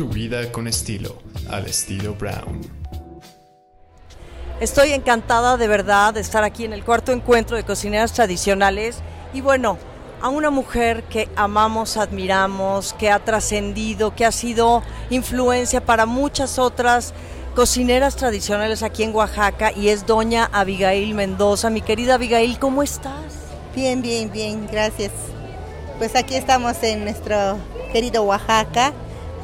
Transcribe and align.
Tu 0.00 0.08
vida 0.08 0.50
con 0.50 0.66
estilo, 0.66 1.18
al 1.50 1.66
estilo 1.66 2.14
Brown. 2.14 2.62
Estoy 4.58 4.92
encantada 4.92 5.58
de 5.58 5.68
verdad 5.68 6.14
de 6.14 6.22
estar 6.22 6.42
aquí 6.42 6.64
en 6.64 6.72
el 6.72 6.82
cuarto 6.86 7.12
encuentro 7.12 7.54
de 7.54 7.64
cocineras 7.64 8.14
tradicionales 8.14 9.00
y 9.34 9.42
bueno, 9.42 9.76
a 10.22 10.30
una 10.30 10.48
mujer 10.48 11.02
que 11.02 11.28
amamos, 11.36 11.98
admiramos, 11.98 12.94
que 12.94 13.10
ha 13.10 13.18
trascendido, 13.18 14.14
que 14.14 14.24
ha 14.24 14.32
sido 14.32 14.82
influencia 15.10 15.84
para 15.84 16.06
muchas 16.06 16.58
otras 16.58 17.12
cocineras 17.54 18.16
tradicionales 18.16 18.82
aquí 18.82 19.02
en 19.02 19.14
Oaxaca 19.14 19.70
y 19.70 19.90
es 19.90 20.06
doña 20.06 20.48
Abigail 20.50 21.14
Mendoza. 21.14 21.68
Mi 21.68 21.82
querida 21.82 22.14
Abigail, 22.14 22.58
¿cómo 22.58 22.82
estás? 22.82 23.34
Bien, 23.76 24.00
bien, 24.00 24.32
bien, 24.32 24.66
gracias. 24.66 25.12
Pues 25.98 26.16
aquí 26.16 26.36
estamos 26.36 26.82
en 26.84 27.04
nuestro 27.04 27.58
querido 27.92 28.22
Oaxaca, 28.22 28.94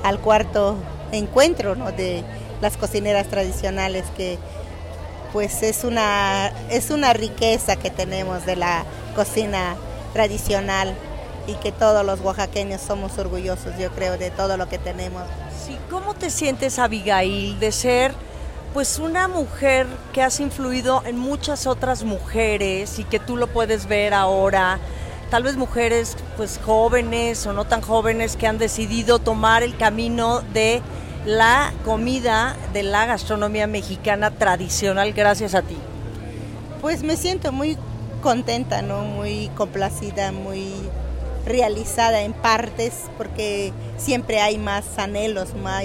al 0.07 0.21
cuarto 0.21 0.77
encuentro 1.11 1.75
de 1.75 2.23
las 2.61 2.77
cocineras 2.77 3.27
tradicionales 3.27 4.05
que 4.17 4.39
pues 5.33 5.65
es 5.65 5.83
una, 5.83 6.53
es 6.71 6.91
una 6.91 7.13
riqueza 7.13 7.75
que 7.75 7.91
tenemos 7.91 8.47
de 8.47 8.55
la 8.55 8.85
cocina 9.17 9.75
tradicional 10.13 10.95
y 11.49 11.55
que 11.55 11.73
todos 11.73 12.07
los 12.07 12.21
oaxaqueños 12.21 12.81
somos 12.81 13.19
orgullosos, 13.19 13.77
yo 13.81 13.91
creo, 13.91 14.17
de 14.17 14.31
todo 14.31 14.57
lo 14.57 14.69
que 14.69 14.79
tenemos. 14.79 15.25
Sí, 15.67 15.77
¿cómo 15.91 16.15
te 16.15 16.31
sientes, 16.31 16.79
Abigail, 16.79 17.59
de 17.59 17.73
ser 17.73 18.15
pues 18.75 19.01
una 19.01 19.27
mujer 19.27 19.89
que 20.13 20.23
has 20.23 20.39
influido 20.39 21.03
en 21.05 21.19
muchas 21.19 21.67
otras 21.67 22.05
mujeres 22.05 23.01
y 23.01 23.05
que 23.05 23.19
tú 23.19 23.37
lo 23.37 23.49
puedes 23.49 23.87
ver 23.87 24.15
ahora? 24.15 24.79
Tal 25.31 25.43
vez 25.43 25.57
mujeres 25.57 26.17
pues 26.37 26.61
jóvenes 26.65 27.47
o 27.47 27.53
no 27.53 27.65
tan 27.65 27.81
jóvenes 27.81 28.37
que 28.37 28.47
han 28.47 28.59
decidido 28.59 29.19
tomar 29.19 29.65
el 29.65 29.77
camino 29.77 30.43
de 30.53 30.83
la 31.25 31.73
comida 31.85 32.57
de 32.73 32.85
la 32.85 33.07
gastronomía 33.07 33.67
mexicana 33.67 34.31
tradicional 34.31 35.13
gracias 35.13 35.57
a 35.57 35.63
ti. 35.63 35.77
Pues 36.81 37.03
me 37.03 37.17
siento 37.17 37.51
muy 37.51 37.77
contenta, 38.23 38.83
¿no? 38.83 39.03
Muy 39.03 39.49
complacida, 39.57 40.31
muy 40.31 40.73
realizada 41.45 42.23
en 42.23 42.33
partes, 42.33 43.05
porque 43.17 43.73
siempre 43.97 44.41
hay 44.41 44.59
más 44.59 44.99
anhelos, 44.99 45.55
más 45.55 45.85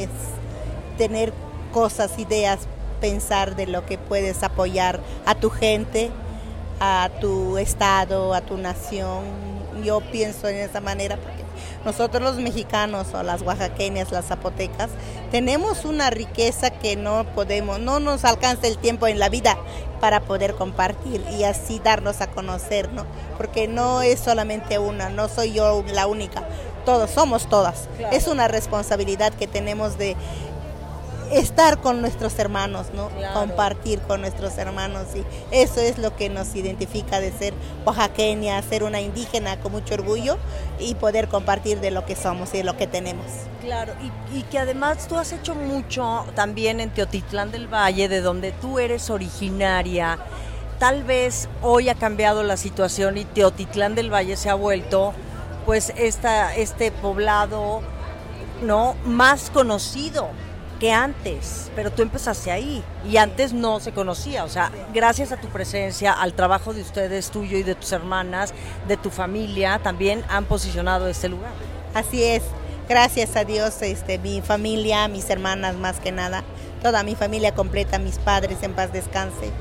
tener 0.98 1.34
cosas, 1.72 2.20
ideas, 2.20 2.60
pensar 3.00 3.56
de 3.56 3.66
lo 3.66 3.86
que 3.86 3.98
puedes 3.98 4.44
apoyar 4.44 5.00
a 5.26 5.34
tu 5.34 5.50
gente, 5.50 6.12
a 6.84 7.12
tu 7.22 7.60
estado, 7.60 8.34
a 8.34 8.42
tu 8.42 8.58
nación. 8.58 9.24
Yo 9.84 10.02
pienso 10.02 10.50
en 10.50 10.58
esa 10.58 10.82
manera 10.82 11.16
porque 11.16 11.44
nosotros 11.86 12.22
los 12.24 12.38
mexicanos 12.38 13.14
o 13.14 13.22
las 13.22 13.44
oaxaqueñas, 13.44 14.12
las 14.12 14.26
zapotecas, 14.26 14.90
tenemos 15.30 15.86
una 15.86 16.10
riqueza 16.10 16.72
que 16.72 16.96
no 16.96 17.24
podemos, 17.36 17.80
no 17.80 18.00
nos 18.00 18.26
alcanza 18.26 18.68
el 18.68 18.80
tiempo 18.80 19.08
en 19.08 19.20
la 19.20 19.30
vida 19.30 19.58
para 20.00 20.22
poder 20.22 20.56
compartir 20.56 21.24
y 21.38 21.44
así 21.44 21.80
darnos 21.80 22.20
a 22.22 22.28
conocer, 22.32 22.92
¿no? 22.92 23.06
Porque 23.38 23.68
no 23.68 24.02
es 24.02 24.20
solamente 24.20 24.80
una, 24.80 25.10
no 25.10 25.30
soy 25.30 25.54
yo 25.54 25.84
la 25.94 26.08
única, 26.08 26.44
todos 26.84 27.12
somos 27.12 27.48
todas. 27.48 27.88
Es 28.12 28.28
una 28.28 28.48
responsabilidad 28.48 29.34
que 29.34 29.48
tenemos 29.48 30.00
de 30.00 30.16
estar 31.32 31.80
con 31.80 32.02
nuestros 32.02 32.38
hermanos, 32.40 32.88
¿no? 32.94 33.10
Compartir 33.34 34.00
con 34.02 34.22
nuestros 34.22 34.58
hermanos 34.58 35.08
y 35.16 35.24
eso 35.52 35.80
es 35.80 35.98
lo 35.98 36.16
que 36.16 36.30
nos 36.30 36.56
identifica 36.56 37.20
de 37.20 37.32
ser 37.32 37.54
oaxaqueña, 37.86 38.62
ser 38.62 38.84
una 38.84 39.02
indígena 39.02 39.60
con 39.60 39.72
mucho 39.72 39.94
orgullo 39.94 40.38
y 40.80 40.96
poder 40.96 41.28
compartir 41.28 41.80
de 41.80 41.92
lo 41.92 42.06
que 42.06 42.16
somos 42.16 42.54
y 42.54 42.58
de 42.58 42.64
lo 42.64 42.78
que 42.78 42.88
tenemos. 42.88 43.26
Claro, 43.62 43.94
y, 44.02 44.40
y 44.40 44.44
que 44.44 44.60
además 44.60 45.08
tú 45.08 45.18
has 45.18 45.32
hecho 45.32 45.56
mucho 45.56 46.26
también 46.36 46.80
en 46.80 46.90
Teotitlán 46.90 47.52
del 47.52 47.68
Valle, 47.68 48.10
de 48.10 48.22
donde 48.22 48.52
tú 48.52 48.80
eres 48.80 49.10
originaria. 49.10 50.20
Tal 50.80 51.04
vez 51.04 51.48
hoy 51.62 51.90
ha 51.90 51.96
cambiado 51.96 52.44
la 52.44 52.58
situación 52.58 53.18
y 53.18 53.26
Teotitlán 53.26 53.96
del 53.96 54.12
Valle 54.12 54.36
se 54.36 54.50
ha 54.50 54.56
vuelto 54.56 55.14
pues 55.66 55.94
esta, 55.96 56.56
este 56.56 56.92
poblado 56.92 57.82
no 58.64 58.96
más 59.06 59.50
conocido 59.52 60.30
que 60.82 60.92
antes, 60.92 61.70
pero 61.76 61.92
tú 61.92 62.02
empezaste 62.02 62.50
ahí 62.50 62.84
y 63.08 63.18
antes 63.18 63.54
no 63.54 63.80
se 63.80 63.92
conocía, 63.92 64.44
o 64.44 64.50
sea, 64.50 64.72
gracias 64.96 65.32
a 65.32 65.38
tu 65.38 65.48
presencia, 65.50 66.12
al 66.12 66.34
trabajo 66.34 66.74
de 66.74 66.82
ustedes, 66.82 67.30
tuyo 67.30 67.60
y 67.60 67.62
de 67.62 67.76
tus 67.76 67.92
hermanas, 67.92 68.52
de 68.88 68.98
tu 68.98 69.12
familia, 69.12 69.80
también 69.84 70.24
han 70.28 70.46
posicionado 70.46 71.08
este 71.08 71.30
lugar. 71.30 71.52
Así 71.94 72.24
es, 72.24 72.42
gracias 72.90 73.36
a 73.36 73.44
Dios, 73.44 73.80
este, 73.84 74.18
mi 74.18 74.42
familia, 74.42 75.08
mis 75.08 75.30
hermanas 75.30 75.76
más 75.76 76.00
que 76.00 76.12
nada, 76.12 76.44
toda 76.82 77.04
mi 77.04 77.14
familia 77.14 77.54
completa, 77.54 78.00
mis 78.00 78.18
padres 78.18 78.58
en 78.64 78.74
paz 78.74 78.92
descanse, 78.92 79.52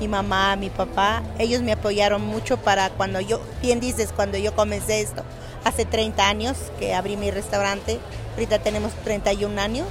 mi 0.00 0.08
mamá, 0.08 0.56
mi 0.56 0.70
papá, 0.70 1.22
ellos 1.38 1.62
me 1.62 1.70
apoyaron 1.70 2.20
mucho 2.20 2.56
para 2.56 2.90
cuando 2.90 3.20
yo, 3.20 3.40
bien 3.62 3.78
dices, 3.78 4.12
cuando 4.12 4.38
yo 4.38 4.56
comencé 4.56 5.02
esto, 5.02 5.22
hace 5.62 5.84
30 5.84 6.28
años 6.28 6.56
que 6.80 6.94
abrí 6.94 7.16
mi 7.16 7.30
restaurante, 7.30 8.00
ahorita 8.32 8.58
tenemos 8.58 8.92
31 9.04 9.60
años 9.60 9.86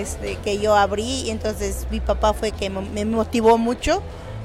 este, 0.00 0.36
que 0.36 0.58
yo 0.58 0.74
abrí 0.74 1.22
y 1.22 1.30
entonces 1.30 1.86
mi 1.90 2.00
papá 2.00 2.32
fue 2.32 2.52
que 2.52 2.70
me 2.70 3.04
motivó 3.04 3.58
mucho 3.58 4.02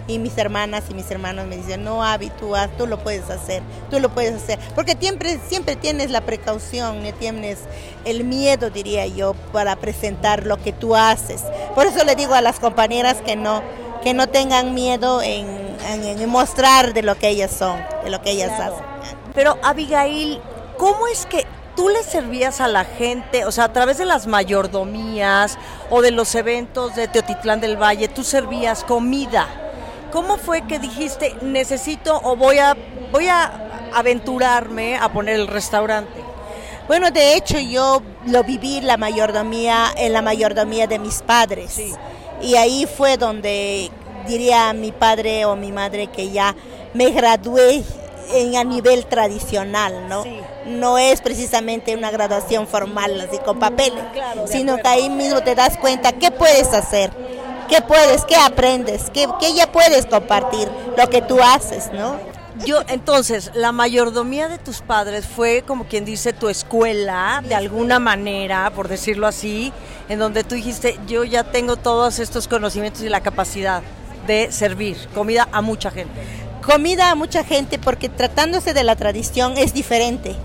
y 0.07 0.19
mis 0.19 0.38
hermanas 0.38 0.84
y 0.89 0.94
mis 0.94 1.09
hermanos 1.09 1.47
me 1.47 1.57
dicen, 1.57 1.84
no, 1.84 2.03
Avi, 2.03 2.29
tú, 2.39 2.53
tú 2.78 2.88
lo 2.88 3.00
puedes 3.00 3.29
hacer, 3.29 3.62
tú 3.89 4.00
lo 4.00 4.09
puedes 4.09 4.35
hacer, 4.35 4.59
porque 4.75 4.95
siempre, 5.00 5.39
siempre 5.47 5.75
tienes 5.75 6.12
la 6.12 6.22
precaución, 6.22 7.01
tienes 7.19 7.59
el 8.06 8.23
miedo, 8.23 8.69
diría 8.69 9.06
yo, 9.07 9.34
para 9.51 9.75
presentar 9.75 10.45
lo 10.45 10.62
que 10.62 10.73
tú 10.73 10.95
haces. 10.95 11.44
Por 11.75 11.85
eso 11.85 12.03
le 12.03 12.16
digo 12.16 12.33
a 12.33 12.41
las 12.41 12.59
compañeras 12.59 13.18
que 13.25 13.35
no, 13.35 13.62
que 14.03 14.13
no 14.13 14.28
tengan 14.28 14.73
miedo 14.73 15.22
en, 15.22 15.47
en, 15.88 16.29
mostrar 16.29 16.94
de 16.94 17.03
lo 17.03 17.18
que 17.18 17.29
ellas 17.29 17.51
son, 17.51 17.78
de 18.03 18.09
lo 18.09 18.22
que 18.22 18.31
ellas 18.31 18.51
hacen. 18.59 18.83
Pero 19.33 19.57
Abigail, 19.63 20.41
¿cómo 20.78 21.07
es 21.07 21.25
que 21.25 21.45
tú 21.76 21.90
le 21.90 22.04
servías 22.04 22.62
a 22.62 22.68
la 22.68 22.86
gente, 22.86 23.46
o 23.46 23.52
sea, 23.52 23.66
a 23.66 23.74
través 23.74 23.98
de 23.98 24.06
las 24.06 24.28
mayordomías 24.28 25.58
o 25.90 26.02
de 26.02 26.12
los 26.12 26.34
eventos 26.36 26.96
de 26.96 27.08
Teotitlán 27.08 27.62
del 27.62 27.82
Valle, 27.82 28.08
tú 28.08 28.24
servías 28.24 28.84
comida. 28.84 29.48
¿Cómo 30.12 30.38
fue 30.38 30.64
que 30.68 30.80
dijiste, 30.80 31.36
necesito 31.42 32.20
o 32.24 32.36
voy 32.36 32.58
a, 32.58 32.76
voy 33.12 33.28
a 33.28 33.90
aventurarme 33.94 34.98
a 34.98 35.12
poner 35.12 35.36
el 35.36 35.48
restaurante? 35.48 36.22
Bueno, 36.88 37.12
de 37.12 37.36
hecho 37.36 37.58
yo 37.60 38.02
lo 38.26 38.44
viví 38.44 38.81
la 38.81 38.98
mayordomía 38.98 39.86
en 39.96 40.12
la 40.12 40.22
mayordomía 40.22 40.88
de 40.88 41.00
mis 41.00 41.22
padres. 41.22 41.81
Y 42.42 42.56
ahí 42.56 42.86
fue 42.86 43.16
donde 43.18 43.90
diría 44.28 44.74
mi 44.74 44.92
padre 44.92 45.46
o 45.46 45.56
mi 45.56 45.72
madre 45.72 46.08
que 46.08 46.31
ya 46.31 46.56
me 46.94 47.12
gradué 47.12 47.84
en, 48.30 48.56
a 48.56 48.64
nivel 48.64 49.06
tradicional, 49.06 50.08
¿no? 50.08 50.24
No 50.66 50.98
es 50.98 51.22
precisamente 51.22 51.96
una 51.96 52.12
graduación 52.12 52.68
formal 52.68 53.20
así 53.22 53.38
con 53.40 53.59
papeles, 53.59 54.04
sino 54.46 54.78
que 54.78 54.88
ahí 54.88 55.09
mismo 55.09 55.42
te 55.42 55.56
das 55.56 55.78
cuenta 55.78 56.12
qué 56.14 56.31
puedes 56.31 56.74
hacer, 56.74 57.12
qué 57.70 57.81
puedes, 57.81 58.26
qué 58.26 58.36
aprendes, 58.36 59.10
qué, 59.12 59.28
qué 59.40 59.54
ya 59.54 59.72
puedes 59.72 60.06
compartir, 60.06 60.70
lo 60.98 61.10
que 61.10 61.22
tú 61.22 61.42
haces, 61.42 61.92
¿no? 61.94 62.20
Yo, 62.66 62.81
entonces, 62.90 63.50
la 63.56 63.72
mayordomía 63.72 64.48
de 64.48 64.60
tus 64.60 64.81
padres 64.81 65.26
fue 65.26 65.64
como 65.66 65.86
quien 65.86 66.06
dice 66.06 66.31
tu 66.31 66.48
escuela, 66.48 67.42
de 67.48 67.56
alguna 67.56 67.98
manera, 67.98 68.72
por 68.76 68.88
decirlo 68.88 69.26
así, 69.26 69.74
en 70.10 70.20
donde 70.20 70.44
tú 70.44 70.54
dijiste, 70.54 71.00
yo 71.08 71.24
ya 71.24 71.44
tengo 71.44 71.76
todos 71.76 72.20
estos 72.20 72.48
conocimientos 72.48 73.02
y 73.02 73.10
la 73.10 73.22
capacidad 73.22 73.81
de 74.28 74.52
servir 74.52 74.98
comida 75.16 75.48
a 75.52 75.62
mucha 75.62 75.90
gente 75.90 76.12
comida 76.62 77.12
a 77.12 77.16
mucha 77.16 77.44
gente 77.44 77.80
porque 77.80 78.10
tratándose 78.10 78.74
de 78.74 78.84
la 78.84 78.96
tradición 78.96 79.58
es 79.58 79.74
diferente. 79.74 80.36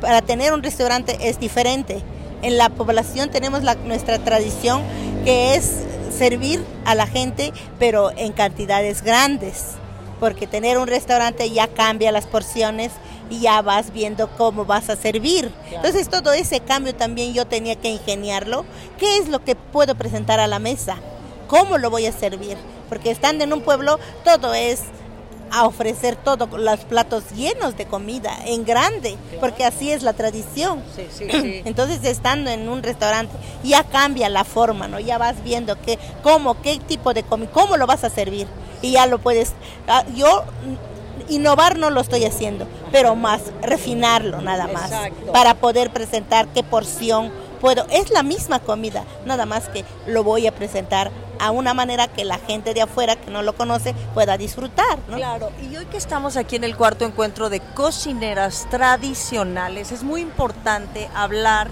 Para 0.00 0.22
tener 0.22 0.52
un 0.52 0.62
restaurante 0.62 1.16
es 1.28 1.40
diferente. 1.40 2.02
En 2.42 2.58
la 2.58 2.68
población 2.68 3.30
tenemos 3.30 3.62
la, 3.62 3.74
nuestra 3.74 4.18
tradición 4.18 4.82
que 5.24 5.54
es 5.54 5.80
servir 6.16 6.62
a 6.84 6.94
la 6.94 7.06
gente 7.06 7.52
pero 7.78 8.10
en 8.16 8.32
cantidades 8.32 9.02
grandes. 9.02 9.72
Porque 10.20 10.46
tener 10.46 10.78
un 10.78 10.86
restaurante 10.86 11.50
ya 11.50 11.68
cambia 11.68 12.12
las 12.12 12.26
porciones 12.26 12.92
y 13.30 13.40
ya 13.40 13.62
vas 13.62 13.92
viendo 13.92 14.28
cómo 14.36 14.64
vas 14.64 14.90
a 14.90 14.96
servir. 14.96 15.50
Entonces 15.72 16.08
todo 16.08 16.32
ese 16.32 16.60
cambio 16.60 16.94
también 16.94 17.32
yo 17.32 17.46
tenía 17.46 17.76
que 17.76 17.88
ingeniarlo. 17.88 18.64
¿Qué 18.98 19.18
es 19.18 19.28
lo 19.28 19.42
que 19.42 19.56
puedo 19.56 19.94
presentar 19.94 20.40
a 20.40 20.46
la 20.46 20.58
mesa? 20.58 20.96
¿Cómo 21.48 21.78
lo 21.78 21.90
voy 21.90 22.06
a 22.06 22.12
servir? 22.12 22.56
Porque 22.88 23.10
estando 23.10 23.44
en 23.44 23.52
un 23.52 23.62
pueblo 23.62 23.98
todo 24.24 24.54
es 24.54 24.82
a 25.50 25.66
ofrecer 25.66 26.16
todos 26.16 26.48
los 26.52 26.80
platos 26.80 27.30
llenos 27.34 27.76
de 27.76 27.86
comida, 27.86 28.36
en 28.44 28.64
grande, 28.64 29.16
porque 29.40 29.64
así 29.64 29.90
es 29.90 30.02
la 30.02 30.12
tradición. 30.12 30.82
Entonces, 31.64 32.04
estando 32.04 32.50
en 32.50 32.68
un 32.68 32.82
restaurante, 32.82 33.32
ya 33.62 33.84
cambia 33.84 34.28
la 34.28 34.44
forma, 34.44 34.88
¿no? 34.88 34.98
Ya 35.00 35.18
vas 35.18 35.42
viendo 35.44 35.80
que, 35.80 35.98
cómo, 36.22 36.60
qué 36.60 36.78
tipo 36.78 37.14
de 37.14 37.22
comida, 37.22 37.50
cómo 37.52 37.76
lo 37.76 37.86
vas 37.86 38.04
a 38.04 38.10
servir. 38.10 38.46
Y 38.82 38.92
ya 38.92 39.06
lo 39.06 39.18
puedes, 39.18 39.52
ah, 39.88 40.04
yo 40.14 40.44
innovar 41.28 41.78
no 41.78 41.90
lo 41.90 42.00
estoy 42.00 42.24
haciendo, 42.24 42.66
pero 42.92 43.16
más 43.16 43.40
refinarlo 43.62 44.40
nada 44.42 44.66
más, 44.66 44.90
para 45.32 45.54
poder 45.54 45.90
presentar 45.90 46.48
qué 46.48 46.62
porción 46.62 47.32
puedo, 47.64 47.86
es 47.88 48.10
la 48.10 48.22
misma 48.22 48.58
comida, 48.58 49.04
nada 49.24 49.46
más 49.46 49.70
que 49.70 49.86
lo 50.06 50.22
voy 50.22 50.46
a 50.46 50.54
presentar 50.54 51.10
a 51.38 51.50
una 51.50 51.72
manera 51.72 52.08
que 52.08 52.26
la 52.26 52.36
gente 52.36 52.74
de 52.74 52.82
afuera 52.82 53.16
que 53.16 53.30
no 53.30 53.40
lo 53.40 53.54
conoce 53.54 53.94
pueda 54.12 54.36
disfrutar. 54.36 54.98
¿no? 55.08 55.16
Claro, 55.16 55.50
y 55.62 55.74
hoy 55.74 55.86
que 55.86 55.96
estamos 55.96 56.36
aquí 56.36 56.56
en 56.56 56.64
el 56.64 56.76
cuarto 56.76 57.06
encuentro 57.06 57.48
de 57.48 57.60
cocineras 57.60 58.66
tradicionales, 58.68 59.92
es 59.92 60.02
muy 60.02 60.20
importante 60.20 61.08
hablar 61.14 61.70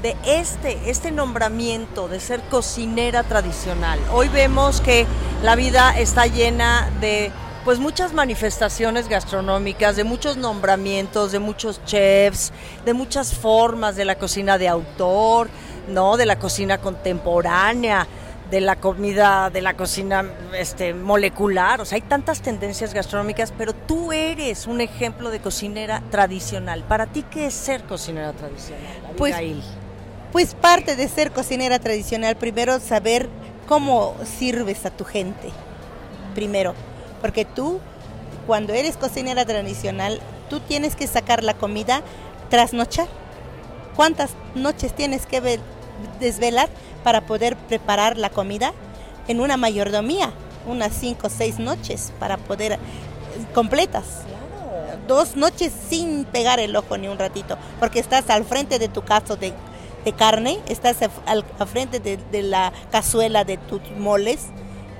de 0.00 0.16
este, 0.24 0.88
este 0.88 1.10
nombramiento 1.10 2.08
de 2.08 2.20
ser 2.20 2.40
cocinera 2.44 3.22
tradicional. 3.22 4.00
Hoy 4.14 4.28
vemos 4.28 4.80
que 4.80 5.06
la 5.42 5.56
vida 5.56 5.98
está 5.98 6.26
llena 6.26 6.90
de 7.02 7.30
pues 7.68 7.80
muchas 7.80 8.14
manifestaciones 8.14 9.10
gastronómicas, 9.10 9.94
de 9.94 10.02
muchos 10.02 10.38
nombramientos, 10.38 11.32
de 11.32 11.38
muchos 11.38 11.84
chefs, 11.84 12.50
de 12.86 12.94
muchas 12.94 13.34
formas 13.34 13.94
de 13.94 14.06
la 14.06 14.14
cocina 14.14 14.56
de 14.56 14.68
autor, 14.68 15.50
¿no? 15.86 16.16
De 16.16 16.24
la 16.24 16.38
cocina 16.38 16.78
contemporánea, 16.78 18.06
de 18.50 18.62
la 18.62 18.76
comida, 18.76 19.50
de 19.50 19.60
la 19.60 19.74
cocina 19.74 20.24
este, 20.54 20.94
molecular. 20.94 21.82
O 21.82 21.84
sea, 21.84 21.96
hay 21.96 22.00
tantas 22.00 22.40
tendencias 22.40 22.94
gastronómicas, 22.94 23.52
pero 23.52 23.74
tú 23.74 24.12
eres 24.12 24.66
un 24.66 24.80
ejemplo 24.80 25.28
de 25.28 25.40
cocinera 25.40 26.02
tradicional. 26.10 26.84
¿Para 26.84 27.04
ti 27.04 27.22
qué 27.30 27.48
es 27.48 27.52
ser 27.52 27.82
cocinera 27.82 28.32
tradicional? 28.32 28.82
Pues, 29.18 29.36
pues 30.32 30.54
parte 30.54 30.96
de 30.96 31.06
ser 31.06 31.32
cocinera 31.32 31.78
tradicional, 31.78 32.34
primero 32.34 32.80
saber 32.80 33.28
cómo 33.66 34.14
sirves 34.24 34.86
a 34.86 34.90
tu 34.90 35.04
gente. 35.04 35.50
Primero, 36.34 36.74
porque 37.20 37.44
tú, 37.44 37.80
cuando 38.46 38.72
eres 38.72 38.96
cocinera 38.96 39.44
tradicional, 39.44 40.20
tú 40.48 40.60
tienes 40.60 40.96
que 40.96 41.06
sacar 41.06 41.44
la 41.44 41.54
comida 41.54 42.02
trasnochar. 42.50 43.08
¿Cuántas 43.96 44.30
noches 44.54 44.94
tienes 44.94 45.26
que 45.26 45.60
desvelar 46.20 46.68
para 47.04 47.26
poder 47.26 47.56
preparar 47.56 48.16
la 48.16 48.30
comida? 48.30 48.72
En 49.26 49.40
una 49.40 49.56
mayordomía, 49.56 50.32
unas 50.66 50.94
cinco 50.94 51.26
o 51.26 51.30
seis 51.30 51.58
noches 51.58 52.12
para 52.18 52.36
poder 52.36 52.72
eh, 52.72 52.78
completas. 53.54 54.04
Dos 55.06 55.36
noches 55.36 55.72
sin 55.88 56.24
pegar 56.24 56.60
el 56.60 56.76
ojo 56.76 56.96
ni 56.96 57.08
un 57.08 57.18
ratito, 57.18 57.56
porque 57.80 57.98
estás 57.98 58.28
al 58.30 58.44
frente 58.44 58.78
de 58.78 58.88
tu 58.88 59.02
caso 59.02 59.36
de, 59.36 59.54
carne, 60.16 60.58
estás 60.68 60.96
al, 61.26 61.44
frente 61.66 62.00
de, 62.00 62.16
de 62.16 62.42
la 62.42 62.72
cazuela 62.90 63.44
de 63.44 63.58
tus 63.58 63.82
moles, 63.98 64.46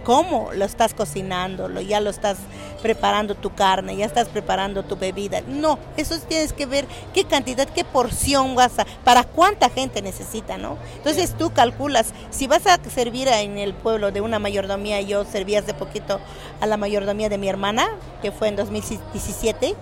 cómo 0.09 0.53
lo 0.55 0.65
estás 0.65 0.95
cocinando, 0.95 1.69
ya 1.83 2.01
lo 2.01 2.09
estás 2.09 2.39
preparando 2.81 3.35
tu 3.35 3.55
carne, 3.55 3.95
ya 3.95 4.07
estás 4.07 4.27
preparando 4.27 4.83
tu 4.83 4.97
bebida. 4.97 5.43
No, 5.47 5.79
eso 5.99 6.19
tienes 6.21 6.55
que 6.55 6.65
ver 6.65 6.87
qué 7.13 7.25
cantidad, 7.25 7.69
qué 7.69 7.85
porción 7.85 8.55
vas 8.55 8.79
a, 8.79 8.87
para 9.05 9.25
cuánta 9.25 9.69
gente 9.69 10.01
necesita, 10.01 10.57
¿no? 10.57 10.79
Entonces 10.97 11.35
tú 11.37 11.53
calculas, 11.53 12.15
si 12.31 12.47
vas 12.47 12.67
a 12.67 12.79
servir 12.89 13.29
en 13.29 13.59
el 13.59 13.75
pueblo 13.75 14.11
de 14.11 14.23
una 14.23 14.39
mayordomía, 14.39 15.03
yo 15.03 15.27
serví 15.27 15.57
hace 15.57 15.75
poquito 15.75 16.21
a 16.63 16.65
la 16.65 16.79
mayordomía 16.79 17.29
de 17.29 17.37
mi 17.37 17.51
hermana, 17.51 17.91
que 18.23 18.33
fue 18.33 18.49
en 18.49 18.57
2017, 18.57 19.75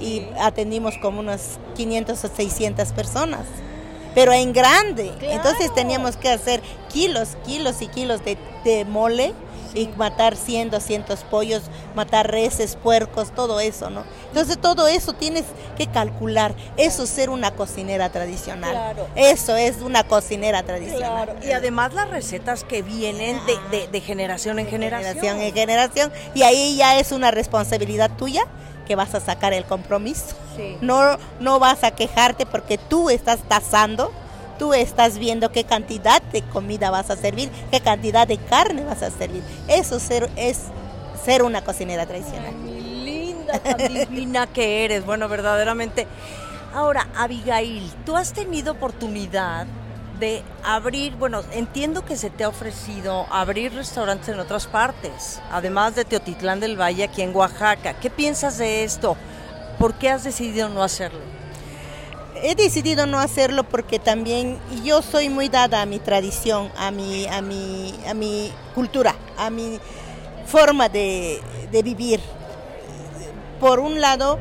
y 0.00 0.26
atendimos 0.40 0.94
como 0.96 1.20
unas 1.20 1.58
500 1.76 2.24
o 2.24 2.28
600 2.34 2.92
personas 2.92 3.42
pero 4.14 4.32
en 4.32 4.52
grande. 4.52 5.12
Entonces 5.22 5.74
teníamos 5.74 6.16
que 6.16 6.28
hacer 6.28 6.62
kilos, 6.88 7.30
kilos 7.44 7.82
y 7.82 7.88
kilos 7.88 8.20
de 8.24 8.84
mole 8.84 9.34
y 9.74 9.88
matar 9.96 10.36
100, 10.36 10.70
200 10.70 11.20
pollos, 11.24 11.62
matar 11.94 12.30
reses, 12.30 12.76
puercos, 12.76 13.32
todo 13.34 13.60
eso, 13.60 13.90
¿no? 13.90 14.04
Entonces 14.28 14.58
todo 14.58 14.88
eso 14.88 15.12
tienes 15.12 15.44
que 15.76 15.86
calcular, 15.86 16.54
eso 16.76 17.04
es 17.04 17.10
ser 17.10 17.30
una 17.30 17.52
cocinera 17.52 18.10
tradicional. 18.10 18.96
Eso 19.14 19.56
es 19.56 19.78
una 19.78 20.04
cocinera 20.04 20.62
tradicional. 20.62 21.36
Y 21.42 21.52
además 21.52 21.94
las 21.94 22.10
recetas 22.10 22.64
que 22.64 22.82
vienen 22.82 23.38
de, 23.70 24.00
generación 24.00 24.58
en 24.58 24.66
generación. 24.66 25.14
generación 25.14 25.40
en 25.40 25.54
generación. 25.54 26.12
Y 26.34 26.42
ahí 26.42 26.76
ya 26.76 26.98
es 26.98 27.12
una 27.12 27.30
responsabilidad 27.30 28.10
tuya 28.16 28.44
que 28.86 28.96
vas 28.96 29.14
a 29.14 29.20
sacar 29.20 29.52
el 29.52 29.64
compromiso. 29.64 30.36
No, 30.80 31.18
no 31.40 31.58
vas 31.58 31.82
a 31.84 31.90
quejarte 31.90 32.46
porque 32.46 32.78
tú 32.78 33.10
estás 33.10 33.40
tasando 33.48 34.12
tú 34.64 34.72
estás 34.72 35.18
viendo 35.18 35.52
qué 35.52 35.64
cantidad 35.64 36.22
de 36.22 36.40
comida 36.40 36.90
vas 36.90 37.10
a 37.10 37.16
servir, 37.16 37.50
qué 37.70 37.80
cantidad 37.80 38.26
de 38.26 38.38
carne 38.38 38.82
vas 38.82 39.02
a 39.02 39.10
servir. 39.10 39.42
Eso 39.68 40.00
ser, 40.00 40.30
es 40.36 40.58
ser 41.22 41.42
una 41.42 41.62
cocinera 41.62 42.06
tradicional. 42.06 42.54
linda, 43.04 43.58
tan 43.58 43.76
divina 43.76 44.46
que 44.46 44.86
eres. 44.86 45.04
Bueno, 45.04 45.28
verdaderamente. 45.28 46.06
Ahora, 46.72 47.08
Abigail, 47.14 47.92
tú 48.06 48.16
has 48.16 48.32
tenido 48.32 48.72
oportunidad 48.72 49.66
de 50.18 50.42
abrir, 50.62 51.14
bueno, 51.16 51.42
entiendo 51.52 52.06
que 52.06 52.16
se 52.16 52.30
te 52.30 52.44
ha 52.44 52.48
ofrecido 52.48 53.26
abrir 53.30 53.74
restaurantes 53.74 54.30
en 54.30 54.40
otras 54.40 54.66
partes, 54.66 55.42
además 55.52 55.94
de 55.94 56.06
Teotitlán 56.06 56.60
del 56.60 56.80
Valle 56.80 57.04
aquí 57.04 57.20
en 57.20 57.36
Oaxaca. 57.36 57.92
¿Qué 58.00 58.08
piensas 58.08 58.56
de 58.56 58.82
esto? 58.82 59.14
¿Por 59.78 59.92
qué 59.92 60.08
has 60.08 60.24
decidido 60.24 60.70
no 60.70 60.82
hacerlo? 60.82 61.43
He 62.44 62.54
decidido 62.54 63.06
no 63.06 63.18
hacerlo 63.20 63.64
porque 63.64 63.98
también 63.98 64.58
yo 64.84 65.00
soy 65.00 65.30
muy 65.30 65.48
dada 65.48 65.80
a 65.80 65.86
mi 65.86 65.98
tradición, 65.98 66.70
a 66.76 66.90
mi, 66.90 67.26
a 67.26 67.40
mi, 67.40 67.94
a 68.06 68.12
mi 68.12 68.52
cultura, 68.74 69.16
a 69.38 69.48
mi 69.48 69.80
forma 70.44 70.90
de, 70.90 71.40
de 71.72 71.82
vivir. 71.82 72.20
Por 73.60 73.80
un 73.80 74.02
lado, 74.02 74.38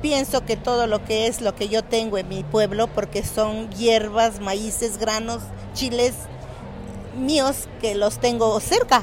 pienso 0.00 0.46
que 0.46 0.56
todo 0.56 0.86
lo 0.86 1.04
que 1.04 1.26
es 1.26 1.40
lo 1.40 1.56
que 1.56 1.68
yo 1.68 1.82
tengo 1.82 2.16
en 2.16 2.28
mi 2.28 2.44
pueblo, 2.44 2.86
porque 2.86 3.24
son 3.24 3.68
hierbas, 3.70 4.38
maíces, 4.38 4.98
granos, 4.98 5.42
chiles 5.74 6.14
míos 7.18 7.68
que 7.80 7.96
los 7.96 8.20
tengo 8.20 8.60
cerca, 8.60 9.02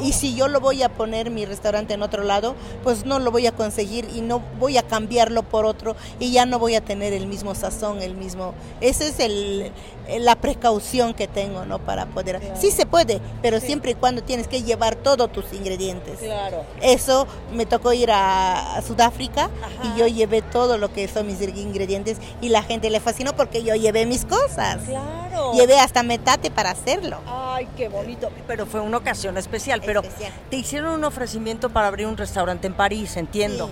y 0.00 0.12
si 0.12 0.34
yo 0.34 0.48
lo 0.48 0.60
voy 0.60 0.82
a 0.82 0.88
poner 0.88 1.30
mi 1.30 1.44
restaurante 1.44 1.94
en 1.94 2.02
otro 2.02 2.22
lado, 2.22 2.54
pues 2.84 3.04
no 3.04 3.18
lo 3.18 3.30
voy 3.30 3.46
a 3.46 3.52
conseguir 3.52 4.08
y 4.14 4.20
no 4.20 4.42
voy 4.58 4.76
a 4.76 4.82
cambiarlo 4.82 5.42
por 5.42 5.64
otro 5.64 5.96
y 6.20 6.30
ya 6.30 6.46
no 6.46 6.58
voy 6.58 6.74
a 6.74 6.80
tener 6.80 7.12
el 7.12 7.26
mismo 7.26 7.54
sazón, 7.54 8.00
el 8.02 8.14
mismo... 8.14 8.54
Esa 8.80 9.04
es 9.04 9.18
el, 9.18 9.72
la 10.20 10.36
precaución 10.36 11.14
que 11.14 11.28
tengo, 11.28 11.64
¿no? 11.64 11.78
Para 11.78 12.06
poder... 12.06 12.40
Sí 12.58 12.70
se 12.70 12.86
puede, 12.86 13.20
pero 13.42 13.60
siempre 13.60 13.92
y 13.92 13.94
cuando 13.94 14.22
tienes 14.22 14.48
que 14.48 14.62
llevar 14.62 14.96
todos 14.96 15.30
tus 15.30 15.52
ingredientes. 15.52 16.18
Claro. 16.18 16.64
Eso 16.80 17.26
me 17.52 17.66
tocó 17.66 17.92
ir 17.92 18.10
a, 18.10 18.80
Sudáfrica 18.86 19.50
y 19.82 19.98
yo 19.98 20.06
llevé 20.06 20.40
todo 20.40 20.78
lo 20.78 20.92
que 20.92 21.08
son 21.08 21.26
mis 21.26 21.40
ingredientes 21.40 22.18
y 22.40 22.48
la 22.48 22.62
gente 22.62 22.90
le 22.90 23.00
fascinó 23.00 23.34
porque 23.34 23.62
yo 23.62 23.74
llevé 23.74 24.06
mis 24.06 24.24
cosas. 24.24 24.82
Claro. 24.84 25.52
Llevé 25.54 25.78
hasta 25.78 26.02
metate 26.02 26.50
para 26.50 26.70
hacerlo. 26.70 27.18
Ay, 27.26 27.68
qué 27.76 27.88
bonito. 27.88 28.30
Pero 28.46 28.66
fue 28.66 28.80
una 28.80 28.96
ocasión 28.96 29.36
especial 29.36 29.82
pero 29.84 30.02
te 30.50 30.56
hicieron 30.56 30.94
un 30.94 31.04
ofrecimiento 31.04 31.70
para 31.70 31.88
abrir 31.88 32.06
un 32.06 32.16
restaurante 32.16 32.66
en 32.66 32.74
París, 32.74 33.16
entiendo. 33.16 33.70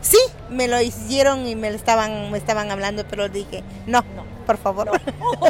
Sí. 0.00 0.18
me 0.50 0.68
lo 0.68 0.80
hicieron 0.80 1.46
y 1.46 1.56
me 1.56 1.68
estaban, 1.68 2.30
me 2.30 2.38
estaban 2.38 2.70
hablando, 2.70 3.04
pero 3.08 3.28
dije, 3.28 3.62
no, 3.86 4.02
no 4.14 4.37
por 4.48 4.56
favor. 4.56 4.90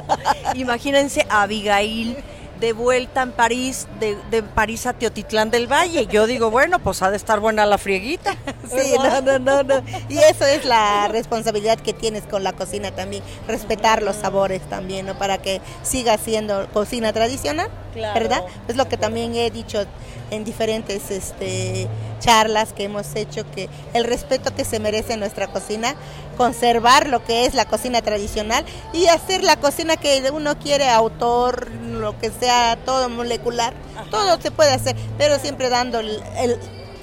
Imagínense 0.56 1.24
a 1.30 1.42
Abigail 1.42 2.16
de 2.58 2.72
vuelta 2.72 3.22
en 3.22 3.30
París, 3.30 3.86
de, 4.00 4.42
París 4.42 4.86
a 4.86 4.92
Teotitlán 4.92 5.52
del 5.52 5.70
Valle. 5.70 6.08
Yo 6.08 6.26
digo, 6.26 6.50
bueno, 6.50 6.80
pues 6.80 7.00
ha 7.02 7.10
de 7.12 7.16
estar 7.16 7.38
buena 7.38 7.64
la 7.64 7.78
frieguita. 7.78 8.36
Sí, 8.68 8.92
no, 8.98 9.22
no, 9.22 9.38
no, 9.38 9.62
no. 9.62 9.82
Y 10.10 10.18
eso 10.18 10.44
es 10.44 10.66
la 10.66 11.08
responsabilidad 11.08 11.78
que 11.78 11.94
tienes 11.94 12.24
con 12.24 12.44
la 12.44 12.52
cocina 12.52 12.90
también, 12.90 13.22
respetar 13.46 14.02
los 14.02 14.16
sabores 14.16 14.60
también, 14.68 15.06
¿no? 15.06 15.16
Para 15.16 15.38
que 15.38 15.62
siga 15.82 16.18
siendo 16.18 16.68
cocina 16.74 17.14
tradicional, 17.14 17.70
¿verdad? 17.98 18.44
Es 18.68 18.76
lo 18.76 18.88
que 18.88 18.96
también 18.96 19.34
he 19.34 19.50
dicho 19.50 19.84
en 20.30 20.44
diferentes 20.44 21.10
este, 21.10 21.88
charlas 22.20 22.72
que 22.72 22.84
hemos 22.84 23.14
hecho, 23.14 23.50
que 23.50 23.68
el 23.94 24.04
respeto 24.04 24.54
que 24.54 24.64
se 24.64 24.80
merece 24.80 25.16
nuestra 25.16 25.48
cocina, 25.48 25.94
conservar 26.36 27.08
lo 27.08 27.24
que 27.24 27.46
es 27.46 27.54
la 27.54 27.64
cocina 27.64 28.02
tradicional 28.02 28.64
y 28.92 29.06
hacer 29.06 29.42
la 29.42 29.56
cocina 29.56 29.96
que 29.96 30.30
uno 30.32 30.58
quiere, 30.58 30.88
autor, 30.88 31.70
lo 31.70 32.18
que 32.18 32.30
sea, 32.30 32.78
todo 32.84 33.08
molecular, 33.08 33.74
todo 34.10 34.40
se 34.40 34.50
puede 34.50 34.72
hacer, 34.72 34.96
pero 35.16 35.38
siempre 35.38 35.68
dando 35.68 36.00
el, 36.00 36.22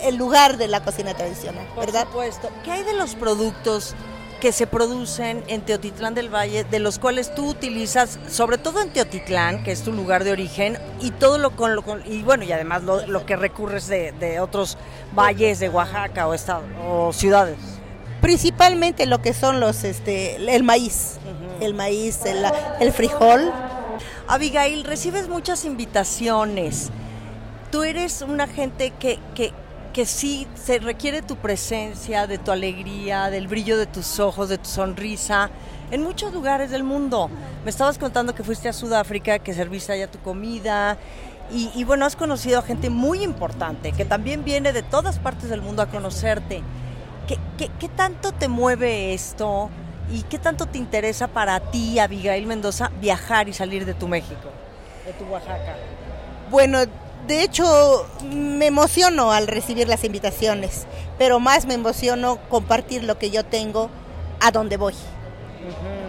el, 0.01 0.15
lugar 0.15 0.57
de 0.57 0.67
la 0.67 0.83
cocina 0.83 1.13
tradicional, 1.13 1.67
¿verdad? 1.75 2.03
Por 2.05 2.25
supuesto. 2.25 2.49
¿Qué 2.63 2.71
hay 2.71 2.83
de 2.83 2.93
los 2.93 3.15
productos? 3.15 3.95
Que 4.39 4.51
se 4.51 4.68
producen 4.68 5.44
en 5.48 5.62
Teotitlán 5.62 6.13
del 6.13 6.34
Valle, 6.34 6.63
de 6.63 6.80
los 6.80 7.00
cuales 7.00 7.34
tú 7.34 7.50
utilizas, 7.50 8.20
sobre 8.27 8.58
todo 8.58 8.82
en 8.82 8.89
Teotitlán, 8.89 9.63
que 9.63 9.72
es 9.72 9.84
tu 9.84 9.92
lugar 9.92 10.24
de 10.24 10.32
origen, 10.32 10.77
y 11.01 11.12
todo 11.12 11.38
lo 11.38 11.56
con, 11.56 11.75
lo 11.75 11.84
y 12.06 12.22
bueno, 12.24 12.44
y 12.44 12.51
además 12.51 12.84
lo, 12.84 13.25
que 13.25 13.36
recurres 13.36 13.88
de, 13.88 14.39
otros 14.39 14.77
valles 15.15 15.60
de 15.60 15.70
Oaxaca 15.70 16.27
o, 16.27 16.34
estado, 16.34 16.63
o 16.88 17.13
ciudades. 17.13 17.58
Principalmente 18.22 19.06
lo 19.06 19.22
que 19.22 19.34
son 19.34 19.60
los, 19.60 19.84
este, 19.84 20.36
el 20.36 20.63
maíz, 20.63 21.18
el 21.60 21.74
maíz, 21.74 22.22
el, 22.80 22.92
frijol. 22.92 23.51
Abigail, 24.27 24.84
recibes 24.84 25.30
muchas 25.30 25.65
invitaciones. 25.65 26.89
Tú 27.72 27.84
eres 27.84 28.22
una 28.22 28.48
gente 28.48 28.92
que, 28.92 29.20
que 29.36 29.54
que 29.95 30.05
sí 30.05 30.45
se 30.55 30.79
requiere 30.79 31.21
tu 31.21 31.37
presencia, 31.37 32.27
de 32.27 32.37
tu 32.37 32.51
alegría, 32.51 33.29
del 33.29 33.47
brillo 33.47 33.77
de 33.77 33.85
tus 33.85 34.19
ojos, 34.19 34.49
de 34.49 34.57
tu 34.57 34.67
sonrisa, 34.67 35.49
en 35.89 36.03
muchos 36.03 36.33
lugares 36.33 36.69
del 36.69 36.83
mundo. 36.83 37.29
Me 37.63 37.69
estabas 37.69 37.97
contando 37.97 38.35
que 38.35 38.43
fuiste 38.43 38.67
a 38.67 38.73
Sudáfrica, 38.73 39.39
que 39.39 39.53
serviste 39.53 39.93
allá 39.93 40.11
tu 40.11 40.19
comida. 40.19 40.97
Y, 41.49 41.81
bueno, 41.85 42.05
has 42.05 42.17
conocido 42.17 42.59
a 42.59 42.61
gente 42.61 42.89
muy 42.89 43.23
importante 43.23 43.93
que 43.93 44.03
también 44.03 44.43
viene 44.43 44.73
de 44.73 44.83
todas 44.83 45.17
partes 45.17 45.49
del 45.49 45.61
mundo 45.61 45.81
a 45.81 45.85
conocerte. 45.85 46.61
¿Qué, 47.25 47.69
qué 47.79 47.87
tanto 47.87 48.33
te 48.33 48.49
mueve 48.49 49.13
esto 49.13 49.69
y 50.11 50.23
qué 50.23 50.39
tanto 50.39 50.65
te 50.65 50.77
interesa 50.77 51.29
para 51.29 51.57
ti, 51.71 51.99
Abigail 51.99 52.47
Mendoza, 52.47 52.91
viajar 52.99 53.47
y 53.47 53.53
salir 53.53 53.85
de 53.85 53.93
tu 53.93 54.09
México, 54.09 54.49
de 55.05 55.13
tu 55.13 55.23
Oaxaca? 55.31 55.77
Bueno, 56.51 56.79
de 57.27 57.44
hecho, 57.44 58.05
me 58.24 58.67
emociono 58.67 59.32
al 59.32 59.48
recibir 59.48 59.88
las 59.88 60.03
invitaciones, 60.03 60.86
pero 61.17 61.39
más 61.39 61.65
me 61.65 61.74
emociono 61.74 62.39
compartir 62.50 63.03
lo 63.03 63.17
que 63.17 63.32
yo 63.32 63.44
tengo 63.44 63.89
a 64.39 64.51
donde 64.51 64.77
voy. 64.77 64.94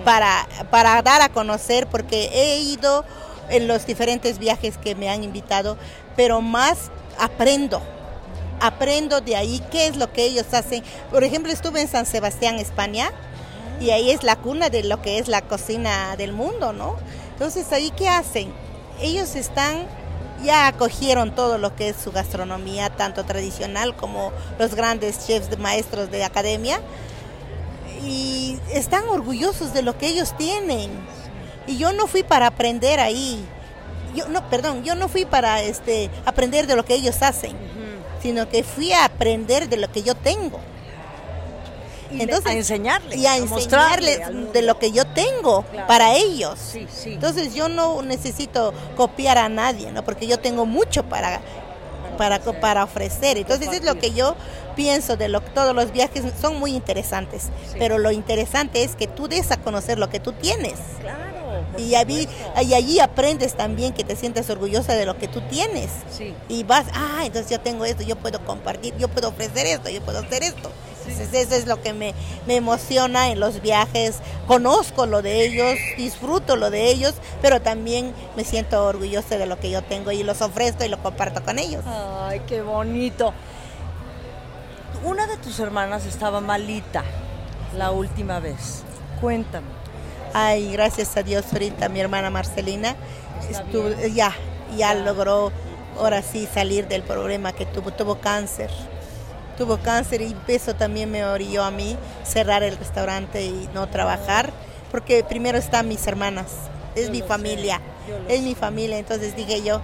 para, 0.04 0.46
para 0.70 1.00
dar 1.02 1.22
a 1.22 1.30
conocer, 1.30 1.86
porque 1.86 2.30
he 2.32 2.58
ido 2.60 3.04
en 3.48 3.66
los 3.66 3.86
diferentes 3.86 4.38
viajes 4.38 4.76
que 4.78 4.94
me 4.94 5.08
han 5.08 5.24
invitado, 5.24 5.76
pero 6.16 6.40
más 6.40 6.90
aprendo. 7.18 7.80
Aprendo 8.60 9.20
de 9.20 9.36
ahí 9.36 9.62
qué 9.70 9.86
es 9.86 9.96
lo 9.96 10.12
que 10.12 10.24
ellos 10.24 10.52
hacen. 10.52 10.82
Por 11.10 11.24
ejemplo, 11.24 11.52
estuve 11.52 11.80
en 11.80 11.88
San 11.88 12.06
Sebastián, 12.06 12.58
España, 12.58 13.10
y 13.80 13.90
ahí 13.90 14.10
es 14.10 14.22
la 14.22 14.36
cuna 14.36 14.70
de 14.70 14.84
lo 14.84 15.02
que 15.02 15.18
es 15.18 15.28
la 15.28 15.42
cocina 15.42 16.16
del 16.16 16.32
mundo, 16.32 16.72
¿no? 16.72 16.96
Entonces, 17.32 17.70
ahí 17.72 17.92
qué 17.96 18.08
hacen? 18.08 18.52
Ellos 19.00 19.34
están 19.34 19.86
ya 20.46 20.68
acogieron 20.68 21.34
todo 21.34 21.58
lo 21.58 21.76
que 21.76 21.90
es 21.90 21.96
su 21.96 22.12
gastronomía, 22.12 22.88
tanto 22.88 23.24
tradicional 23.24 23.94
como 23.94 24.32
los 24.58 24.74
grandes 24.74 25.26
chefs 25.26 25.50
de 25.50 25.58
maestros 25.58 26.10
de 26.10 26.24
academia, 26.24 26.80
y 28.02 28.58
están 28.72 29.08
orgullosos 29.08 29.74
de 29.74 29.82
lo 29.82 29.98
que 29.98 30.06
ellos 30.06 30.36
tienen. 30.38 30.90
Y 31.66 31.76
yo 31.76 31.92
no 31.92 32.06
fui 32.06 32.22
para 32.22 32.46
aprender 32.46 33.00
ahí, 33.00 33.44
yo 34.14 34.28
no, 34.28 34.48
perdón, 34.48 34.84
yo 34.84 34.94
no 34.94 35.08
fui 35.08 35.24
para 35.24 35.60
este 35.62 36.08
aprender 36.24 36.66
de 36.66 36.76
lo 36.76 36.84
que 36.84 36.94
ellos 36.94 37.20
hacen, 37.22 37.56
sino 38.22 38.48
que 38.48 38.62
fui 38.62 38.92
a 38.92 39.04
aprender 39.04 39.68
de 39.68 39.76
lo 39.76 39.90
que 39.90 40.02
yo 40.02 40.14
tengo. 40.14 40.60
Entonces, 42.10 42.46
a 42.46 42.52
enseñarles. 42.52 43.18
Y 43.18 43.26
a, 43.26 43.36
enseñarles 43.36 44.20
de 44.52 44.62
lo 44.62 44.78
que 44.78 44.92
yo 44.92 45.04
tengo 45.06 45.64
para 45.86 46.14
ellos. 46.16 46.74
Entonces 47.04 47.54
yo 47.54 47.68
no 47.68 48.02
necesito 48.02 48.72
copiar 48.96 49.38
a 49.38 49.48
nadie, 49.48 49.92
¿no? 49.92 50.04
Porque 50.04 50.26
yo 50.26 50.38
tengo 50.38 50.66
mucho 50.66 51.04
para, 51.04 51.40
para, 52.16 52.40
para 52.40 52.84
ofrecer. 52.84 53.38
Entonces 53.38 53.68
es 53.72 53.84
lo 53.84 53.96
que 53.96 54.12
yo 54.12 54.36
pienso 54.74 55.16
de 55.16 55.28
lo 55.28 55.40
todos 55.40 55.74
los 55.74 55.92
viajes 55.92 56.24
son 56.40 56.58
muy 56.58 56.72
interesantes. 56.72 57.48
Pero 57.78 57.98
lo 57.98 58.10
interesante 58.10 58.82
es 58.82 58.94
que 58.94 59.06
tú 59.06 59.28
des 59.28 59.50
a 59.50 59.56
conocer 59.56 59.98
lo 59.98 60.08
que 60.10 60.20
tú 60.20 60.32
tienes. 60.32 60.74
Y 61.78 61.94
allí, 61.94 62.28
y 62.62 62.74
allí 62.74 63.00
aprendes 63.00 63.54
también 63.54 63.92
que 63.92 64.04
te 64.04 64.16
sientes 64.16 64.48
orgullosa 64.50 64.94
de 64.94 65.04
lo 65.04 65.18
que 65.18 65.28
tú 65.28 65.40
tienes. 65.42 65.90
Y 66.48 66.64
vas, 66.64 66.86
ah, 66.94 67.22
entonces 67.24 67.50
yo 67.50 67.60
tengo 67.60 67.84
esto, 67.84 68.02
yo 68.02 68.16
puedo 68.16 68.44
compartir, 68.44 68.94
yo 68.96 69.08
puedo 69.08 69.28
ofrecer 69.28 69.66
esto, 69.66 69.90
yo 69.90 70.00
puedo 70.02 70.20
hacer 70.20 70.42
esto. 70.42 70.70
Entonces 71.08 71.32
eso 71.32 71.54
es 71.54 71.66
lo 71.66 71.80
que 71.80 71.92
me, 71.92 72.14
emociona 72.48 73.30
en 73.30 73.40
los 73.40 73.62
viajes. 73.62 74.18
Conozco 74.46 75.06
lo 75.06 75.22
de 75.22 75.44
ellos, 75.44 75.78
disfruto 75.96 76.56
lo 76.56 76.70
de 76.70 76.90
ellos, 76.90 77.14
pero 77.42 77.60
también 77.60 78.12
me 78.36 78.44
siento 78.44 78.84
orgullosa 78.84 79.38
de 79.38 79.46
lo 79.46 79.58
que 79.58 79.70
yo 79.70 79.82
tengo 79.82 80.10
y 80.12 80.22
los 80.22 80.42
ofrezco 80.42 80.84
y 80.84 80.88
lo 80.88 80.98
comparto 81.02 81.42
con 81.42 81.58
ellos. 81.58 81.84
Ay, 81.86 82.42
qué 82.46 82.62
bonito. 82.62 83.32
Una 85.04 85.26
de 85.26 85.36
tus 85.36 85.60
hermanas 85.60 86.04
estaba 86.06 86.40
malita 86.40 87.04
la 87.76 87.90
última 87.90 88.40
vez. 88.40 88.82
Cuéntame. 89.20 89.66
Ay, 90.34 90.72
gracias 90.72 91.16
a 91.16 91.22
Dios 91.22 91.44
ahorita 91.52 91.88
mi 91.88 92.00
hermana 92.00 92.28
Marcelina 92.30 92.96
estuvo, 93.50 93.88
ya, 94.14 94.32
ya 94.76 94.92
logró 94.94 95.52
ahora 95.98 96.22
sí 96.22 96.48
salir 96.52 96.88
del 96.88 97.02
problema 97.02 97.52
que 97.52 97.64
tuvo, 97.64 97.92
tuvo 97.92 98.16
cáncer 98.20 98.70
tuvo 99.56 99.78
cáncer 99.78 100.20
y 100.22 100.34
eso 100.48 100.74
también 100.74 101.10
me 101.10 101.24
orilló 101.24 101.64
a 101.64 101.70
mí 101.70 101.96
cerrar 102.24 102.62
el 102.62 102.76
restaurante 102.76 103.44
y 103.44 103.68
no 103.74 103.88
trabajar, 103.88 104.52
porque 104.90 105.24
primero 105.24 105.58
están 105.58 105.88
mis 105.88 106.06
hermanas, 106.06 106.46
es 106.94 107.10
mi 107.10 107.22
familia, 107.22 107.80
es 108.28 108.42
mi 108.42 108.54
familia, 108.54 108.98
entonces 108.98 109.34
dije 109.36 109.62
yo, 109.62 109.80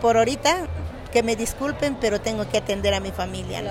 por 0.00 0.16
ahorita 0.16 0.68
que 1.12 1.22
me 1.22 1.36
disculpen, 1.36 1.96
pero 2.00 2.20
tengo 2.20 2.48
que 2.48 2.58
atender 2.58 2.92
a 2.92 3.00
mi 3.00 3.12
familia. 3.12 3.62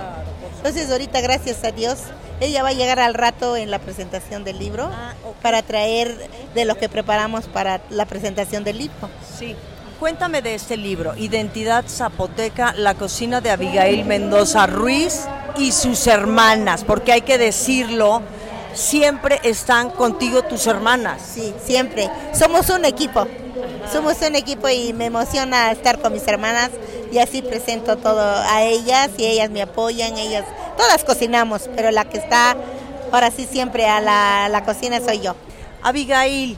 Entonces 0.58 0.90
ahorita, 0.90 1.20
gracias 1.20 1.64
a 1.66 1.72
Dios, 1.72 2.00
ella 2.40 2.64
va 2.64 2.70
a 2.70 2.74
llegar 2.74 3.00
al 3.02 3.14
rato 3.14 3.58
en 3.58 3.70
la 3.70 3.80
presentación 3.80 4.46
del 4.46 4.60
libro 4.60 4.90
ah, 4.92 5.14
para 5.42 5.62
traer 5.62 6.30
de 6.56 6.66
lo 6.66 6.78
que 6.78 6.88
preparamos 6.88 7.46
para 7.48 7.82
la 7.90 8.06
presentación 8.06 8.64
del 8.64 8.78
libro. 8.78 9.10
Sí. 9.38 9.58
Cuéntame 10.04 10.42
de 10.42 10.54
este 10.54 10.76
libro, 10.76 11.16
Identidad 11.16 11.86
Zapoteca, 11.88 12.74
la 12.76 12.94
cocina 12.94 13.40
de 13.40 13.52
Abigail 13.52 14.04
Mendoza 14.04 14.68
Ruiz 14.68 15.22
y 15.56 15.72
sus 15.72 16.08
hermanas, 16.08 16.84
porque 16.84 17.14
hay 17.14 17.22
que 17.22 17.38
decirlo, 17.38 18.22
siempre 18.74 19.40
están 19.44 19.92
contigo 19.92 20.42
tus 20.42 20.68
hermanas. 20.68 21.22
Sí, 21.34 21.54
siempre. 21.66 22.10
Somos 22.34 22.70
un 22.70 22.84
equipo. 22.84 23.26
Somos 23.94 24.18
un 24.28 24.36
equipo 24.36 24.68
y 24.68 24.92
me 24.92 25.06
emociona 25.06 25.72
estar 25.72 25.98
con 26.00 26.12
mis 26.12 26.28
hermanas 26.28 26.72
y 27.10 27.20
así 27.20 27.42
presento 27.42 27.96
todo 27.96 28.20
a 28.20 28.62
ellas 28.62 29.10
y 29.18 29.26
ellas 29.26 29.52
me 29.52 29.62
apoyan, 29.62 30.18
ellas, 30.18 30.44
todas 30.76 31.06
cocinamos, 31.06 31.70
pero 31.78 31.92
la 31.92 32.04
que 32.04 32.18
está 32.18 32.58
ahora 33.10 33.32
sí 33.32 33.48
siempre 33.50 33.88
a 33.88 34.02
la, 34.02 34.50
la 34.50 34.66
cocina 34.66 35.00
soy 35.00 35.22
yo. 35.22 35.34
Abigail, 35.82 36.58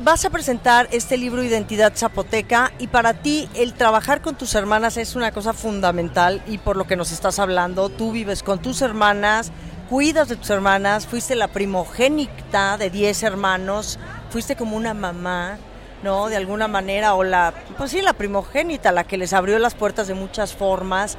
vas 0.00 0.24
a 0.24 0.30
presentar 0.30 0.88
este 0.92 1.16
libro 1.16 1.42
Identidad 1.42 1.92
Zapoteca 1.96 2.72
y 2.78 2.86
para 2.86 3.14
ti 3.14 3.48
el 3.54 3.74
trabajar 3.74 4.22
con 4.22 4.36
tus 4.36 4.54
hermanas 4.54 4.96
es 4.96 5.16
una 5.16 5.32
cosa 5.32 5.52
fundamental 5.52 6.42
y 6.46 6.58
por 6.58 6.76
lo 6.76 6.86
que 6.86 6.96
nos 6.96 7.10
estás 7.10 7.38
hablando, 7.38 7.88
tú 7.88 8.12
vives 8.12 8.42
con 8.42 8.60
tus 8.60 8.80
hermanas, 8.80 9.50
cuidas 9.90 10.28
de 10.28 10.36
tus 10.36 10.50
hermanas, 10.50 11.06
fuiste 11.06 11.34
la 11.34 11.48
primogénita 11.48 12.76
de 12.76 12.90
10 12.90 13.22
hermanos, 13.24 13.98
fuiste 14.30 14.54
como 14.54 14.76
una 14.76 14.94
mamá, 14.94 15.58
¿no? 16.04 16.28
De 16.28 16.36
alguna 16.36 16.68
manera, 16.68 17.14
o 17.14 17.24
la, 17.24 17.52
pues 17.76 17.90
sí, 17.90 18.00
la 18.00 18.12
primogénita, 18.12 18.92
la 18.92 19.04
que 19.04 19.18
les 19.18 19.32
abrió 19.32 19.58
las 19.58 19.74
puertas 19.74 20.06
de 20.06 20.14
muchas 20.14 20.54
formas. 20.54 21.18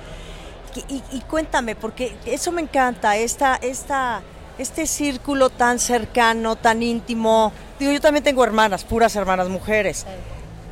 Y, 0.88 1.21
cuéntame, 1.21 1.75
porque 1.75 2.15
eso 2.25 2.51
me 2.51 2.62
encanta, 2.62 3.17
esta, 3.17 3.55
esta 3.55 4.21
este 4.59 4.85
círculo 4.85 5.49
tan 5.49 5.79
cercano, 5.79 6.57
tan 6.57 6.83
íntimo. 6.83 7.53
Digo, 7.79 7.91
yo 7.93 8.01
también 8.01 8.23
tengo 8.23 8.43
hermanas, 8.43 8.83
puras 8.83 9.15
hermanas 9.15 9.47
mujeres. 9.47 10.05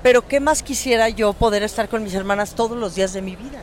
Pero 0.03 0.27
¿qué 0.27 0.39
más 0.39 0.61
quisiera 0.61 1.09
yo 1.09 1.33
poder 1.33 1.63
estar 1.63 1.89
con 1.89 2.03
mis 2.03 2.13
hermanas 2.13 2.53
todos 2.53 2.77
los 2.77 2.95
días 2.95 3.13
de 3.13 3.21
mi 3.21 3.35
vida? 3.35 3.61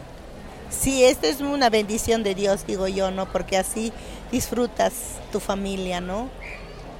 Sí, 0.70 1.04
esto 1.04 1.26
es 1.26 1.40
una 1.40 1.70
bendición 1.70 2.22
de 2.22 2.34
Dios, 2.34 2.66
digo 2.66 2.88
yo, 2.88 3.10
¿no? 3.10 3.26
Porque 3.26 3.56
así 3.56 3.92
disfrutas 4.32 4.92
tu 5.30 5.40
familia, 5.40 6.00
¿no? 6.00 6.28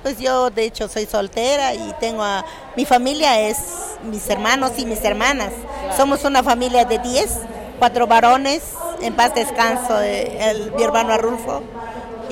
Pues 0.02 0.18
yo, 0.18 0.50
de 0.50 0.64
hecho, 0.64 0.86
soy 0.86 1.06
soltera 1.06 1.74
y 1.74 1.94
tengo 1.98 2.22
a... 2.22 2.44
Mi 2.76 2.84
familia 2.84 3.40
es 3.40 3.56
mis 4.04 4.28
hermanos 4.28 4.72
y 4.76 4.84
mis 4.84 5.02
hermanas. 5.02 5.52
Somos 5.96 6.24
una 6.24 6.42
familia 6.42 6.84
de 6.84 6.98
10, 6.98 7.38
cuatro 7.78 8.06
varones, 8.06 8.62
en 9.00 9.14
paz 9.14 9.34
descanso, 9.34 9.98
el, 10.00 10.72
mi 10.72 10.82
hermano 10.82 11.14
Arulfo, 11.14 11.62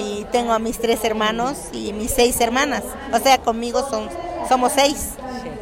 y 0.03 0.27
tengo 0.31 0.53
a 0.53 0.59
mis 0.59 0.79
tres 0.79 1.05
hermanos 1.05 1.57
y 1.73 1.93
mis 1.93 2.11
seis 2.11 2.41
hermanas. 2.41 2.83
O 3.13 3.19
sea, 3.19 3.39
conmigo 3.39 3.87
son, 3.89 4.09
somos 4.49 4.73
seis. 4.73 5.11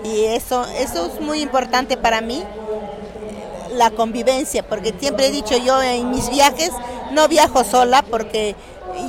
Y 0.05 0.25
eso, 0.25 0.67
eso 0.79 1.07
es 1.07 1.21
muy 1.21 1.41
importante 1.41 1.97
para 1.97 2.21
mí, 2.21 2.43
la 3.75 3.91
convivencia, 3.91 4.67
porque 4.67 4.95
siempre 4.99 5.27
he 5.27 5.31
dicho 5.31 5.57
yo 5.57 5.83
en 5.83 6.11
mis 6.11 6.31
viajes, 6.31 6.71
no 7.13 7.29
viajo 7.29 7.65
sola 7.65 8.03
porque 8.03 8.57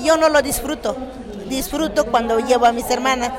yo 0.03 0.17
no 0.17 0.29
lo 0.29 0.41
disfruto. 0.41 0.95
Disfruto 1.47 2.05
cuando 2.05 2.39
llevo 2.39 2.65
a 2.65 2.71
mis 2.71 2.89
hermanas. 2.89 3.31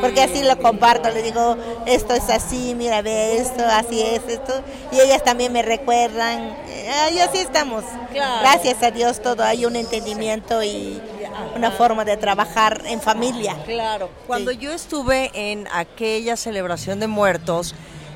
Porque 0.00 0.22
así 0.22 0.42
lo 0.42 0.58
comparto, 0.58 1.10
le 1.10 1.22
digo, 1.22 1.56
esto 1.86 2.14
es 2.14 2.28
así, 2.30 2.74
mira, 2.76 3.02
ve 3.02 3.38
esto, 3.38 3.64
así 3.64 4.00
es 4.02 4.22
esto. 4.28 4.52
Y 4.92 5.00
ellas 5.00 5.24
también 5.24 5.52
me 5.52 5.62
recuerdan, 5.62 6.54
y 7.12 7.18
así 7.18 7.38
estamos. 7.38 7.84
Gracias 8.12 8.82
a 8.82 8.90
Dios 8.90 9.20
todo 9.20 9.42
hay 9.42 9.64
un 9.64 9.76
entendimiento 9.76 10.62
y 10.62 11.00
una 11.54 11.70
forma 11.70 12.04
de 12.04 12.16
trabajar 12.16 12.82
en 12.86 13.00
familia. 13.00 13.56
Claro. 13.64 14.10
Cuando 14.26 14.50
yo 14.50 14.72
estuve 14.72 15.30
en 15.34 15.66
aquella 15.72 16.36
celebración 16.36 17.00
de 17.00 17.06
muertos, 17.06 17.74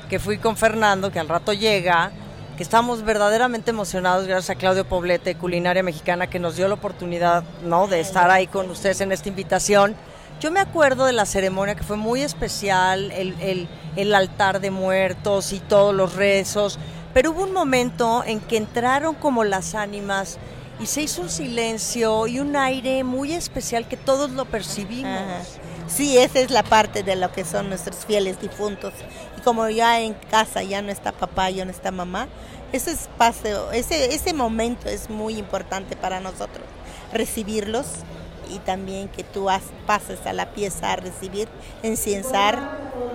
que 0.09 0.19
fui 0.19 0.37
con 0.37 0.57
Fernando, 0.57 1.11
que 1.11 1.19
al 1.19 1.29
rato 1.29 1.53
llega, 1.53 2.11
que 2.57 2.63
estamos 2.63 3.03
verdaderamente 3.03 3.71
emocionados 3.71 4.27
gracias 4.27 4.51
a 4.51 4.55
Claudio 4.55 4.85
Poblete, 4.85 5.35
Culinaria 5.35 5.81
Mexicana, 5.81 6.27
que 6.27 6.39
nos 6.39 6.55
dio 6.55 6.67
la 6.67 6.75
oportunidad 6.75 7.43
¿no? 7.63 7.87
de 7.87 7.99
estar 7.99 8.29
ahí 8.29 8.47
con 8.47 8.69
ustedes 8.69 9.01
en 9.01 9.11
esta 9.11 9.29
invitación. 9.29 9.95
Yo 10.39 10.51
me 10.51 10.59
acuerdo 10.59 11.05
de 11.05 11.13
la 11.13 11.25
ceremonia 11.25 11.75
que 11.75 11.83
fue 11.83 11.97
muy 11.97 12.21
especial, 12.21 13.11
el, 13.11 13.67
el, 13.95 14.13
altar 14.13 14.59
de 14.59 14.71
muertos 14.71 15.53
y 15.53 15.59
todos 15.59 15.95
los 15.95 16.15
rezos 16.15 16.77
pero 17.13 17.31
hubo 17.31 17.43
un 17.43 17.53
momento 17.53 18.23
en 18.25 18.39
que 18.39 18.57
entraron 18.57 19.13
como 19.13 19.43
las 19.43 19.75
ánimas 19.75 20.39
y 20.79 20.87
se 20.87 21.03
hizo 21.03 21.21
un 21.21 21.29
silencio 21.29 22.25
y 22.25 22.39
un 22.39 22.55
aire 22.55 23.03
muy 23.03 23.33
especial 23.33 23.87
que 23.87 23.97
todos 23.97 24.31
lo 24.31 24.45
percibimos. 24.45 25.11
Ajá. 25.11 25.41
Sí, 25.87 26.17
esa 26.17 26.39
es 26.39 26.49
la 26.49 26.63
parte 26.63 27.03
de 27.03 27.15
lo 27.15 27.31
que 27.31 27.45
son 27.45 27.69
nuestros 27.69 28.05
fieles 28.05 28.41
difuntos. 28.41 28.93
Y 29.37 29.41
como 29.41 29.69
ya 29.69 29.99
en 30.01 30.15
casa 30.31 30.63
ya 30.63 30.81
no 30.81 30.91
está 30.91 31.11
papá, 31.11 31.51
ya 31.51 31.65
no 31.65 31.71
está 31.71 31.91
mamá, 31.91 32.27
ese 32.71 32.91
espacio, 32.91 33.71
ese, 33.71 34.15
ese 34.15 34.33
momento 34.33 34.89
es 34.89 35.09
muy 35.09 35.37
importante 35.37 35.95
para 35.95 36.19
nosotros, 36.19 36.65
recibirlos 37.11 37.85
y 38.49 38.59
también 38.59 39.07
que 39.09 39.23
tú 39.23 39.49
has- 39.49 39.61
pases 39.85 40.19
a 40.25 40.33
la 40.33 40.47
pieza 40.53 40.91
a 40.93 40.95
recibir, 40.95 41.47
enciensar 41.81 42.57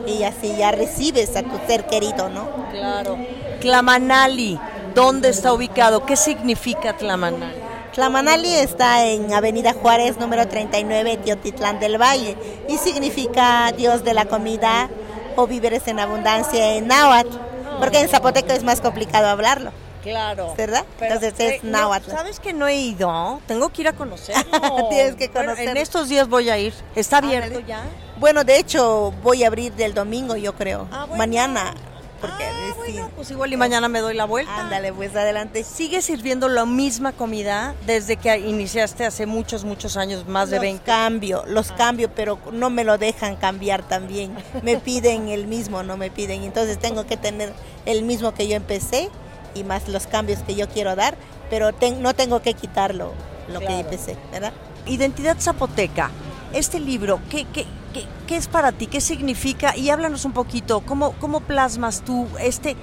y 0.06 0.22
así 0.24 0.54
ya 0.56 0.70
recibes 0.72 1.36
a 1.36 1.42
tu 1.42 1.58
ser 1.66 1.86
querido, 1.86 2.28
¿no? 2.28 2.48
Claro. 2.70 3.16
Tlamanali, 3.60 4.58
¿dónde 4.94 5.28
está 5.28 5.52
ubicado? 5.52 6.06
¿Qué 6.06 6.16
significa 6.16 6.96
Tlamanali? 6.96 7.52
Tlamanali 7.94 8.52
está 8.54 9.04
en 9.06 9.32
Avenida 9.34 9.72
Juárez, 9.72 10.18
número 10.18 10.46
39, 10.48 11.16
Teotitlán 11.18 11.80
del 11.80 12.00
Valle, 12.00 12.36
y 12.68 12.76
significa 12.78 13.72
Dios 13.76 14.04
de 14.04 14.14
la 14.14 14.24
comida 14.26 14.88
o 15.36 15.46
víveres 15.46 15.86
en 15.88 15.98
abundancia 16.00 16.74
en 16.76 16.86
náhuatl, 16.86 17.36
porque 17.78 18.00
en 18.00 18.08
zapoteco 18.08 18.52
es 18.52 18.62
más 18.64 18.80
complicado 18.80 19.26
hablarlo, 19.28 19.70
Claro. 20.02 20.54
¿verdad? 20.56 20.84
Entonces 21.00 21.34
es 21.38 21.40
eh, 21.40 21.60
no, 21.62 21.72
náhuatl. 21.72 22.10
¿Sabes 22.10 22.40
que 22.40 22.52
no 22.52 22.66
he 22.68 22.76
ido? 22.76 23.40
Tengo 23.46 23.68
que 23.70 23.82
ir 23.82 23.88
a 23.88 23.92
conocerlo. 23.92 24.42
Tienes 24.90 25.16
que 25.16 25.28
Bueno, 25.28 25.46
conocerlo. 25.50 25.70
en 25.72 25.76
estos 25.76 26.08
días 26.08 26.28
voy 26.28 26.50
a 26.50 26.58
ir. 26.58 26.74
¿Está 26.94 27.18
abierto 27.18 27.46
Ándale. 27.58 27.66
ya? 27.66 27.82
Bueno, 28.18 28.44
de 28.44 28.58
hecho 28.58 29.12
voy 29.22 29.44
a 29.44 29.48
abrir 29.48 29.72
del 29.74 29.94
domingo, 29.94 30.36
yo 30.36 30.54
creo, 30.54 30.88
Ah, 30.90 31.04
bueno. 31.04 31.16
mañana, 31.16 31.72
porque 32.20 32.44
Ah, 32.44 32.72
sí. 32.84 32.92
bueno, 32.92 33.10
pues 33.14 33.30
igual 33.30 33.52
y 33.52 33.56
mañana 33.56 33.88
me 33.88 34.00
doy 34.00 34.14
la 34.14 34.24
vuelta. 34.24 34.56
Ándale, 34.56 34.92
pues 34.92 35.14
adelante. 35.14 35.62
¿Sigue 35.62 36.02
sirviendo 36.02 36.48
la 36.48 36.64
misma 36.66 37.12
comida 37.12 37.74
desde 37.86 38.16
que 38.16 38.36
iniciaste 38.38 39.06
hace 39.06 39.26
muchos, 39.26 39.62
muchos 39.64 39.96
años, 39.96 40.26
más 40.26 40.50
de 40.50 40.56
los 40.56 40.62
20? 40.62 40.84
cambio, 40.84 41.44
los 41.46 41.70
cambio, 41.70 42.10
pero 42.12 42.40
no 42.50 42.70
me 42.70 42.82
lo 42.82 42.98
dejan 42.98 43.36
cambiar 43.36 43.82
también. 43.86 44.34
Me 44.62 44.78
piden 44.78 45.28
el 45.28 45.46
mismo, 45.46 45.84
no 45.84 45.96
me 45.96 46.10
piden. 46.10 46.42
Entonces 46.42 46.78
tengo 46.80 47.06
que 47.06 47.16
tener 47.16 47.52
el 47.86 48.02
mismo 48.02 48.34
que 48.34 48.48
yo 48.48 48.56
empecé 48.56 49.10
y 49.54 49.64
más 49.64 49.88
los 49.88 50.06
cambios 50.06 50.40
que 50.40 50.54
yo 50.54 50.68
quiero 50.68 50.94
dar, 50.96 51.16
pero 51.50 51.72
ten- 51.72 52.02
no 52.02 52.14
tengo 52.14 52.40
que 52.42 52.54
quitarlo 52.54 53.12
lo 53.48 53.60
que 53.60 53.66
Claro. 53.66 53.80
empecé, 53.80 54.16
¿verdad? 54.32 54.52
Identidad 54.86 55.36
Zapoteca. 55.40 56.10
Este 56.52 56.80
libro, 56.80 57.20
¿qué, 57.30 57.44
qué, 57.52 57.66
qué, 57.92 58.04
qué 58.26 58.36
es 58.36 58.48
para 58.48 58.72
ti? 58.72 58.86
¿Qué 58.86 59.00
significa? 59.00 59.76
Y 59.76 59.90
háblanos 59.90 60.24
un 60.24 60.32
poquito, 60.32 60.80
¿cómo, 60.80 61.12
cómo 61.20 61.40
plasmas 61.40 62.02
tú 62.02 62.26
este... 62.40 62.76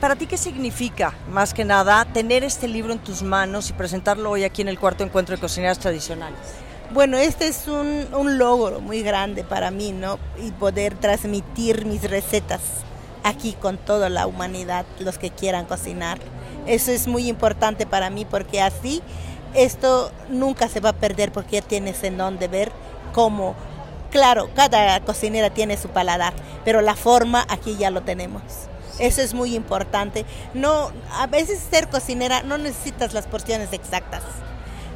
¿Para 0.00 0.16
ti 0.16 0.26
qué 0.26 0.36
significa, 0.38 1.14
más 1.30 1.54
que 1.54 1.64
nada, 1.64 2.04
tener 2.06 2.42
este 2.42 2.66
libro 2.66 2.92
en 2.92 2.98
tus 2.98 3.22
manos 3.22 3.70
y 3.70 3.74
presentarlo 3.74 4.30
hoy 4.30 4.42
aquí 4.42 4.62
en 4.62 4.66
el 4.68 4.78
cuarto 4.78 5.04
encuentro 5.04 5.36
de 5.36 5.40
cocineras 5.40 5.78
tradicionales? 5.78 6.38
Bueno, 6.90 7.16
este 7.18 7.46
es 7.46 7.68
un, 7.68 8.08
un 8.12 8.38
logro 8.38 8.80
muy 8.80 9.02
grande 9.02 9.44
para 9.44 9.70
mí, 9.70 9.92
¿no? 9.92 10.18
Y 10.42 10.50
poder 10.52 10.94
transmitir 10.96 11.84
mis 11.84 12.10
recetas 12.10 12.60
aquí 13.24 13.52
con 13.52 13.78
toda 13.78 14.08
la 14.08 14.26
humanidad, 14.26 14.86
los 14.98 15.18
que 15.18 15.30
quieran 15.30 15.66
cocinar. 15.66 16.18
Eso 16.66 16.90
es 16.92 17.06
muy 17.06 17.28
importante 17.28 17.86
para 17.86 18.10
mí 18.10 18.24
porque 18.24 18.60
así 18.60 19.02
esto 19.54 20.10
nunca 20.28 20.68
se 20.68 20.80
va 20.80 20.90
a 20.90 20.94
perder 20.94 21.32
porque 21.32 21.56
ya 21.56 21.62
tienes 21.62 22.02
en 22.04 22.18
dónde 22.18 22.48
ver 22.48 22.70
cómo, 23.12 23.54
claro, 24.10 24.50
cada 24.54 25.00
cocinera 25.00 25.50
tiene 25.50 25.76
su 25.76 25.88
paladar, 25.88 26.34
pero 26.64 26.80
la 26.80 26.94
forma 26.94 27.46
aquí 27.48 27.76
ya 27.76 27.90
lo 27.90 28.02
tenemos. 28.02 28.42
Eso 28.98 29.22
es 29.22 29.32
muy 29.32 29.54
importante. 29.54 30.26
No, 30.54 30.90
a 31.12 31.26
veces 31.26 31.60
ser 31.70 31.88
cocinera 31.88 32.42
no 32.42 32.58
necesitas 32.58 33.14
las 33.14 33.26
porciones 33.26 33.72
exactas. 33.72 34.22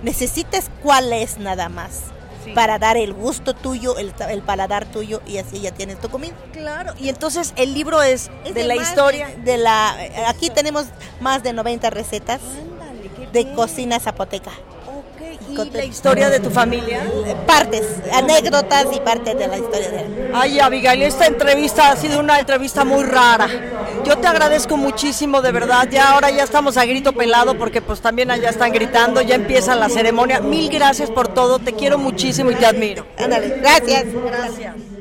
Necesitas 0.03 0.71
cuál 0.83 1.13
es 1.13 1.39
nada 1.39 1.69
más 1.69 2.13
Sí. 2.45 2.53
para 2.53 2.79
dar 2.79 2.97
el 2.97 3.13
gusto 3.13 3.55
tuyo, 3.55 3.97
el, 3.99 4.13
el 4.29 4.43
paladar 4.43 4.85
tuyo 4.87 5.21
y 5.27 5.39
así 5.39 5.61
ya 5.61 5.71
tienes 5.73 6.01
tu 6.01 6.09
comida. 6.09 6.35
Claro. 6.53 6.93
Y 6.99 7.09
entonces 7.09 7.53
el 7.57 7.75
libro 7.75 8.03
es, 8.03 8.31
Es 8.45 8.55
de 8.55 8.65
la 8.65 8.77
historia... 8.77 9.29
de 9.45 9.57
la 9.57 9.97
aquí 10.29 10.51
tenemos 10.51 10.87
más 11.21 11.43
de 11.43 11.53
90 11.53 11.91
recetas 11.91 12.41
de 13.33 13.53
cocina 13.55 13.99
zapoteca. 13.99 14.51
Ok, 14.87 15.51
¿Y 15.51 15.71
la 15.71 15.85
historia 15.85 16.31
de 16.31 16.41
tu 16.41 16.51
familia? 16.51 17.01
Partes, 17.47 17.85
anécdotas 18.13 18.87
y 18.95 19.01
partes 19.01 19.39
de 19.39 19.49
la 19.49 19.59
historia 19.59 19.91
de 19.91 20.01
él. 20.01 20.31
Ay, 20.35 20.61
Abigail, 20.61 21.03
esta 21.03 21.27
entrevista 21.27 21.91
ha 21.91 21.97
sido 21.97 22.21
una 22.21 22.39
entrevista 22.39 22.85
muy 22.85 23.05
rara. 23.05 23.49
Yo 24.05 24.19
te 24.19 24.27
agradezco 24.27 24.77
muchísimo, 24.77 25.43
de 25.43 25.53
verdad. 25.53 25.89
Ya 25.91 26.13
ahora 26.13 26.31
ya 26.31 26.43
estamos 26.43 26.77
a 26.77 26.85
grito 26.85 27.13
pelado 27.13 27.57
porque 27.57 27.81
pues 27.81 28.01
también 28.01 28.31
allá 28.31 28.51
están 28.51 28.73
gritando, 28.73 29.23
ya 29.23 29.37
empieza 29.37 29.75
la 29.75 29.89
ceremonia. 29.89 30.41
Mil 30.41 30.69
gracias 30.69 31.11
por 31.11 31.29
todo, 31.29 31.59
te 31.59 31.73
quiero 31.73 31.99
muchísimo 31.99 32.51
y 32.51 32.55
te 32.55 32.67
admiro. 32.67 33.07
Ándale, 33.19 33.61
gracias. 33.61 34.07
Gracias. 34.13 34.92